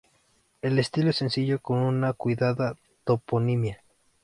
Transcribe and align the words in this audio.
El 0.63 0.79
estilo 0.79 1.11
es 1.11 1.17
sencillo 1.17 1.61
con 1.61 1.77
una 1.77 2.13
cuidada 2.13 2.73
toponimia. 3.03 3.83